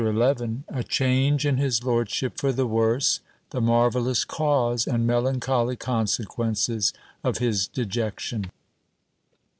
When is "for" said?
2.39-2.51